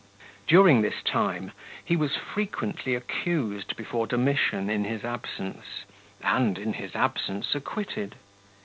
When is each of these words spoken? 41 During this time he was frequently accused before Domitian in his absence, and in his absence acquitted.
41 0.45 0.45
During 0.49 0.81
this 0.81 1.03
time 1.03 1.51
he 1.85 1.95
was 1.95 2.15
frequently 2.15 2.95
accused 2.95 3.77
before 3.77 4.07
Domitian 4.07 4.67
in 4.67 4.83
his 4.83 5.03
absence, 5.05 5.83
and 6.21 6.57
in 6.57 6.73
his 6.73 6.95
absence 6.95 7.53
acquitted. 7.53 8.15